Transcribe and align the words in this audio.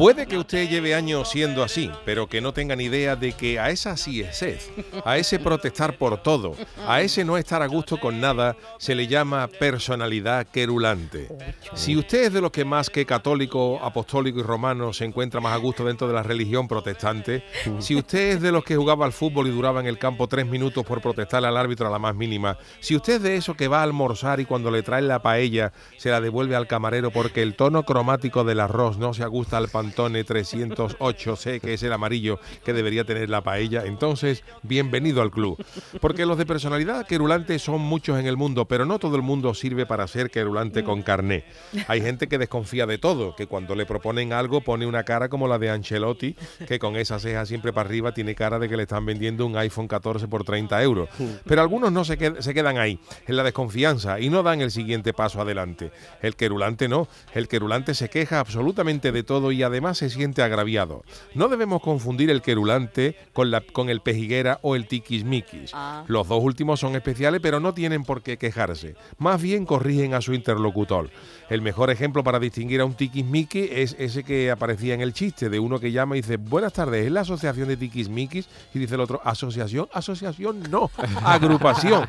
Puede 0.00 0.24
que 0.24 0.38
usted 0.38 0.66
lleve 0.66 0.94
años 0.94 1.28
siendo 1.28 1.62
así, 1.62 1.90
pero 2.06 2.26
que 2.26 2.40
no 2.40 2.54
tenga 2.54 2.74
ni 2.74 2.84
idea 2.84 3.16
de 3.16 3.34
que 3.34 3.60
a 3.60 3.68
esa 3.68 3.98
sed, 3.98 4.58
a 5.04 5.18
ese 5.18 5.38
protestar 5.38 5.98
por 5.98 6.22
todo, 6.22 6.56
a 6.88 7.02
ese 7.02 7.22
no 7.22 7.36
estar 7.36 7.60
a 7.60 7.66
gusto 7.66 8.00
con 8.00 8.18
nada, 8.18 8.56
se 8.78 8.94
le 8.94 9.08
llama 9.08 9.46
personalidad 9.46 10.46
querulante. 10.46 11.28
Si 11.74 11.98
usted 11.98 12.28
es 12.28 12.32
de 12.32 12.40
los 12.40 12.50
que 12.50 12.64
más 12.64 12.88
que 12.88 13.04
católico, 13.04 13.78
apostólico 13.82 14.40
y 14.40 14.42
romano 14.42 14.94
se 14.94 15.04
encuentra 15.04 15.38
más 15.38 15.52
a 15.52 15.58
gusto 15.58 15.84
dentro 15.84 16.08
de 16.08 16.14
la 16.14 16.22
religión 16.22 16.66
protestante, 16.66 17.44
si 17.78 17.94
usted 17.94 18.36
es 18.36 18.40
de 18.40 18.52
los 18.52 18.64
que 18.64 18.76
jugaba 18.76 19.04
al 19.04 19.12
fútbol 19.12 19.48
y 19.48 19.50
duraba 19.50 19.80
en 19.80 19.86
el 19.86 19.98
campo 19.98 20.28
tres 20.28 20.46
minutos 20.46 20.82
por 20.82 21.02
protestarle 21.02 21.48
al 21.48 21.58
árbitro 21.58 21.88
a 21.88 21.90
la 21.90 21.98
más 21.98 22.14
mínima, 22.14 22.56
si 22.80 22.96
usted 22.96 23.16
es 23.16 23.22
de 23.22 23.36
eso 23.36 23.52
que 23.52 23.68
va 23.68 23.80
a 23.80 23.82
almorzar 23.82 24.40
y 24.40 24.46
cuando 24.46 24.70
le 24.70 24.82
traen 24.82 25.08
la 25.08 25.20
paella 25.20 25.74
se 25.98 26.08
la 26.08 26.22
devuelve 26.22 26.56
al 26.56 26.66
camarero 26.66 27.10
porque 27.10 27.42
el 27.42 27.54
tono 27.54 27.82
cromático 27.82 28.44
del 28.44 28.60
arroz 28.60 28.96
no 28.96 29.12
se 29.12 29.24
ajusta 29.24 29.58
al 29.58 29.68
pan 29.68 29.89
Pantone 29.90 30.24
308C, 30.24 31.60
que 31.60 31.74
es 31.74 31.82
el 31.82 31.92
amarillo 31.92 32.38
que 32.64 32.72
debería 32.72 33.02
tener 33.02 33.28
la 33.28 33.40
paella, 33.40 33.84
entonces 33.84 34.44
bienvenido 34.62 35.20
al 35.20 35.32
club. 35.32 35.60
Porque 36.00 36.26
los 36.26 36.38
de 36.38 36.46
personalidad 36.46 37.08
querulante 37.08 37.58
son 37.58 37.80
muchos 37.80 38.16
en 38.20 38.26
el 38.26 38.36
mundo, 38.36 38.66
pero 38.66 38.84
no 38.84 39.00
todo 39.00 39.16
el 39.16 39.22
mundo 39.22 39.52
sirve 39.52 39.86
para 39.86 40.06
ser 40.06 40.30
querulante 40.30 40.84
con 40.84 41.02
carné. 41.02 41.42
Hay 41.88 42.02
gente 42.02 42.28
que 42.28 42.38
desconfía 42.38 42.86
de 42.86 42.98
todo, 42.98 43.34
que 43.34 43.48
cuando 43.48 43.74
le 43.74 43.84
proponen 43.84 44.32
algo 44.32 44.60
pone 44.60 44.86
una 44.86 45.02
cara 45.02 45.28
como 45.28 45.48
la 45.48 45.58
de 45.58 45.70
Ancelotti, 45.70 46.36
que 46.68 46.78
con 46.78 46.94
esa 46.94 47.18
ceja 47.18 47.44
siempre 47.44 47.72
para 47.72 47.88
arriba 47.88 48.14
tiene 48.14 48.36
cara 48.36 48.60
de 48.60 48.68
que 48.68 48.76
le 48.76 48.84
están 48.84 49.04
vendiendo 49.04 49.44
un 49.44 49.56
iPhone 49.56 49.88
14 49.88 50.28
por 50.28 50.44
30 50.44 50.80
euros. 50.84 51.08
Pero 51.44 51.62
algunos 51.62 51.90
no 51.90 52.04
se, 52.04 52.16
quedan 52.16 52.78
ahí, 52.78 53.00
en 53.26 53.36
la 53.36 53.42
desconfianza, 53.42 54.20
y 54.20 54.28
no 54.28 54.44
dan 54.44 54.60
el 54.60 54.70
siguiente 54.70 55.12
paso 55.12 55.40
adelante. 55.40 55.90
El 56.22 56.36
querulante 56.36 56.86
no, 56.86 57.08
el 57.34 57.48
querulante 57.48 57.94
se 57.94 58.08
queja 58.08 58.38
absolutamente 58.38 59.10
de 59.10 59.24
todo 59.24 59.50
y 59.50 59.64
además 59.64 59.69
se 59.94 60.10
siente 60.10 60.42
agraviado. 60.42 61.04
No 61.34 61.48
debemos 61.48 61.80
confundir 61.80 62.30
el 62.30 62.42
querulante 62.42 63.16
con, 63.32 63.50
la, 63.50 63.60
con 63.60 63.88
el 63.88 64.00
pejiguera 64.00 64.58
o 64.62 64.76
el 64.76 64.86
tiquismiquis. 64.86 65.72
Ah. 65.74 66.04
Los 66.06 66.28
dos 66.28 66.42
últimos 66.42 66.80
son 66.80 66.96
especiales, 66.96 67.40
pero 67.42 67.60
no 67.60 67.74
tienen 67.74 68.04
por 68.04 68.22
qué 68.22 68.36
quejarse. 68.36 68.96
Más 69.18 69.40
bien 69.40 69.64
corrigen 69.66 70.14
a 70.14 70.20
su 70.20 70.34
interlocutor. 70.34 71.10
El 71.48 71.62
mejor 71.62 71.90
ejemplo 71.90 72.22
para 72.22 72.38
distinguir 72.38 72.80
a 72.80 72.84
un 72.84 72.94
tiquismiquis 72.94 73.68
es 73.72 73.96
ese 73.98 74.22
que 74.22 74.50
aparecía 74.50 74.94
en 74.94 75.00
el 75.00 75.12
chiste 75.12 75.48
de 75.48 75.58
uno 75.58 75.80
que 75.80 75.90
llama 75.90 76.16
y 76.16 76.22
dice, 76.22 76.36
buenas 76.36 76.72
tardes, 76.72 77.06
¿es 77.06 77.12
la 77.12 77.22
asociación 77.22 77.68
de 77.68 77.76
tiquismiquis? 77.76 78.48
Y 78.72 78.78
dice 78.78 78.94
el 78.94 79.00
otro, 79.00 79.20
asociación, 79.24 79.88
asociación, 79.92 80.62
no, 80.70 80.90
agrupación. 81.24 82.04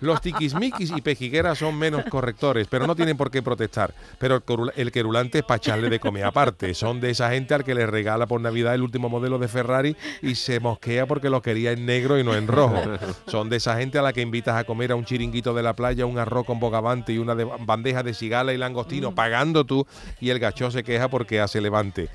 Los 0.00 0.20
tiquismiquis 0.20 0.92
y 0.96 1.02
pejigueras 1.02 1.58
son 1.58 1.78
menos 1.78 2.04
correctores, 2.06 2.66
pero 2.68 2.86
no 2.86 2.96
tienen 2.96 3.16
por 3.16 3.30
qué 3.30 3.42
protestar. 3.42 3.94
Pero 4.18 4.42
el 4.76 4.92
querulante 4.92 5.38
es 5.38 5.44
para 5.44 5.58
echarle 5.58 5.90
de 5.90 6.00
comer 6.00 6.24
aparte. 6.24 6.74
Son 6.82 7.00
de 7.00 7.10
esa 7.10 7.30
gente 7.30 7.54
al 7.54 7.62
que 7.62 7.76
le 7.76 7.86
regala 7.86 8.26
por 8.26 8.40
Navidad 8.40 8.74
el 8.74 8.82
último 8.82 9.08
modelo 9.08 9.38
de 9.38 9.46
Ferrari 9.46 9.96
y 10.20 10.34
se 10.34 10.58
mosquea 10.58 11.06
porque 11.06 11.30
lo 11.30 11.40
quería 11.40 11.70
en 11.70 11.86
negro 11.86 12.18
y 12.18 12.24
no 12.24 12.34
en 12.34 12.48
rojo. 12.48 12.82
Son 13.28 13.48
de 13.48 13.58
esa 13.58 13.78
gente 13.78 13.98
a 14.00 14.02
la 14.02 14.12
que 14.12 14.20
invitas 14.20 14.56
a 14.56 14.64
comer 14.64 14.90
a 14.90 14.96
un 14.96 15.04
chiringuito 15.04 15.54
de 15.54 15.62
la 15.62 15.74
playa, 15.74 16.06
un 16.06 16.18
arroz 16.18 16.44
con 16.44 16.58
bogavante 16.58 17.12
y 17.12 17.18
una 17.18 17.36
de- 17.36 17.44
bandeja 17.44 18.02
de 18.02 18.14
cigala 18.14 18.52
y 18.52 18.58
langostino, 18.58 19.14
pagando 19.14 19.64
tú, 19.64 19.86
y 20.20 20.30
el 20.30 20.40
gacho 20.40 20.72
se 20.72 20.82
queja 20.82 21.06
porque 21.08 21.38
hace 21.40 21.60
levante. 21.60 22.08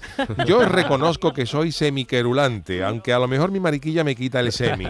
Yo 0.45 0.66
reconozco 0.66 1.31
que 1.31 1.45
soy 1.45 1.72
semiquerulante, 1.72 2.84
aunque 2.84 3.13
a 3.13 3.19
lo 3.19 3.28
mejor 3.29 3.51
mi 3.51 3.59
mariquilla 3.61 4.03
me 4.03 4.16
quita 4.16 4.39
el 4.41 4.51
semi. 4.51 4.85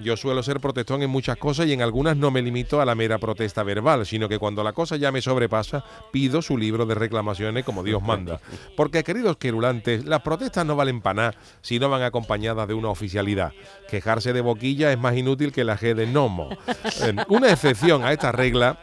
Yo 0.00 0.16
suelo 0.18 0.42
ser 0.42 0.60
protestón 0.60 1.02
en 1.02 1.08
muchas 1.10 1.36
cosas 1.38 1.66
y 1.66 1.72
en 1.72 1.80
algunas 1.82 2.16
no 2.16 2.30
me 2.30 2.42
limito 2.42 2.80
a 2.80 2.84
la 2.84 2.94
mera 2.94 3.18
protesta 3.18 3.62
verbal, 3.62 4.04
sino 4.06 4.28
que 4.28 4.38
cuando 4.38 4.62
la 4.62 4.72
cosa 4.72 4.96
ya 4.96 5.10
me 5.12 5.22
sobrepasa, 5.22 5.82
pido 6.12 6.42
su 6.42 6.58
libro 6.58 6.84
de 6.86 6.94
reclamaciones 6.94 7.64
como 7.64 7.82
Dios 7.82 8.02
manda. 8.02 8.40
Porque, 8.76 9.02
queridos 9.14 9.36
querulantes, 9.36 10.04
las 10.06 10.22
protestas 10.22 10.66
no 10.66 10.74
valen 10.74 11.00
para 11.00 11.14
nada 11.14 11.34
si 11.62 11.78
no 11.78 11.88
van 11.88 12.02
acompañadas 12.02 12.66
de 12.66 12.74
una 12.74 12.88
oficialidad. 12.88 13.52
Quejarse 13.88 14.32
de 14.32 14.40
boquilla 14.40 14.90
es 14.90 14.98
más 14.98 15.16
inútil 15.16 15.52
que 15.52 15.62
la 15.62 15.78
G 15.78 15.94
de 15.94 16.06
gnomo. 16.06 16.48
Eh, 17.02 17.14
una 17.28 17.50
excepción 17.50 18.04
a 18.04 18.12
esta 18.12 18.30
regla 18.30 18.78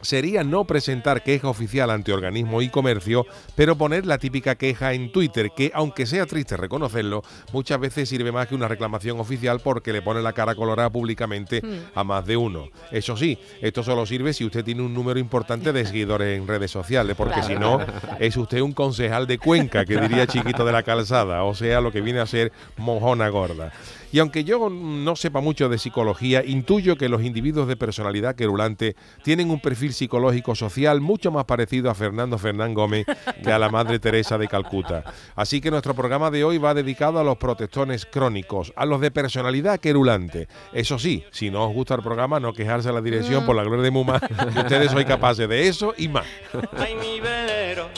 sería 0.00 0.44
no 0.44 0.64
presentar 0.64 1.22
queja 1.22 1.48
oficial 1.48 1.90
ante 1.90 2.12
organismo 2.12 2.62
y 2.62 2.68
comercio, 2.68 3.26
pero 3.54 3.76
poner 3.76 4.06
la 4.06 4.18
típica 4.18 4.54
queja 4.54 4.92
en 4.92 5.12
Twitter, 5.12 5.50
que 5.56 5.70
aunque 5.74 6.06
sea 6.06 6.26
triste 6.26 6.56
reconocerlo, 6.56 7.22
muchas 7.52 7.80
veces 7.80 8.08
sirve 8.08 8.32
más 8.32 8.48
que 8.48 8.54
una 8.54 8.68
reclamación 8.68 9.20
oficial 9.20 9.60
porque 9.60 9.92
le 9.92 10.02
pone 10.02 10.22
la 10.22 10.32
cara 10.32 10.54
colorada 10.54 10.90
públicamente 10.90 11.62
a 11.94 12.04
más 12.04 12.26
de 12.26 12.36
uno. 12.36 12.68
Eso 12.90 13.16
sí, 13.16 13.38
esto 13.60 13.82
solo 13.82 14.06
sirve 14.06 14.32
si 14.32 14.44
usted 14.44 14.64
tiene 14.64 14.82
un 14.82 14.94
número 14.94 15.18
importante 15.18 15.72
de 15.72 15.84
seguidores 15.84 16.38
en 16.38 16.46
redes 16.46 16.70
sociales, 16.70 17.16
porque 17.16 17.42
si 17.42 17.54
no, 17.54 17.80
es 18.18 18.36
usted 18.36 18.60
un 18.60 18.72
concejal 18.72 19.26
de 19.26 19.38
Cuenca, 19.38 19.84
que 19.84 20.00
diría 20.00 20.26
chiquito 20.26 20.64
de 20.64 20.72
la 20.72 20.82
calzada, 20.82 21.44
o 21.44 21.54
sea, 21.54 21.80
lo 21.80 21.92
que 21.92 22.00
viene 22.00 22.20
a 22.20 22.26
ser 22.26 22.52
mojona 22.76 23.28
gorda. 23.28 23.72
Y 24.12 24.18
aunque 24.18 24.42
yo 24.42 24.68
no 24.68 25.14
sepa 25.14 25.40
mucho 25.40 25.68
de 25.68 25.78
psicología, 25.78 26.44
intuyo 26.44 26.96
que 26.96 27.08
los 27.08 27.22
individuos 27.22 27.68
de 27.68 27.76
personalidad 27.76 28.34
querulante 28.34 28.96
tienen 29.22 29.50
un 29.50 29.60
perfil 29.90 29.94
psicológico 29.94 30.54
social 30.54 31.00
mucho 31.00 31.30
más 31.30 31.44
parecido 31.44 31.90
a 31.90 31.94
Fernando 31.94 32.38
Fernán 32.38 32.74
Gómez 32.74 33.06
que 33.42 33.52
a 33.52 33.58
la 33.58 33.68
Madre 33.68 33.98
Teresa 33.98 34.38
de 34.38 34.46
Calcuta. 34.48 35.04
Así 35.34 35.60
que 35.60 35.70
nuestro 35.70 35.94
programa 35.94 36.30
de 36.30 36.44
hoy 36.44 36.58
va 36.58 36.74
dedicado 36.74 37.18
a 37.18 37.24
los 37.24 37.36
protestones 37.38 38.06
crónicos, 38.06 38.72
a 38.76 38.86
los 38.86 39.00
de 39.00 39.10
personalidad 39.10 39.80
querulante. 39.80 40.48
Eso 40.72 40.98
sí, 40.98 41.24
si 41.30 41.50
no 41.50 41.66
os 41.66 41.74
gusta 41.74 41.94
el 41.94 42.02
programa, 42.02 42.40
no 42.40 42.52
quejarse 42.52 42.88
a 42.88 42.92
la 42.92 43.00
dirección 43.00 43.44
por 43.44 43.56
la 43.56 43.64
gloria 43.64 43.82
de 43.84 43.90
Muma, 43.90 44.20
que 44.20 44.60
ustedes 44.60 44.92
sois 44.92 45.06
capaces 45.06 45.48
de 45.48 45.68
eso 45.68 45.94
y 45.96 46.08
más. 46.08 46.26
Ay, 46.76 46.94
mi 46.94 47.20
velero, 47.20 47.88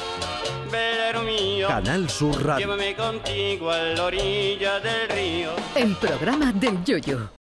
velero 0.70 1.22
mío, 1.22 1.68
Canal 1.68 2.08
Sur 2.08 2.42
Radio. 2.44 2.66
llévame 2.66 2.94
contigo 2.94 3.70
a 3.70 3.78
la 3.78 4.04
orilla 4.04 4.80
del 4.80 5.08
río. 5.08 5.50
El 5.74 5.94
programa 5.96 6.52
del 6.52 6.82
Yoyo. 6.84 7.28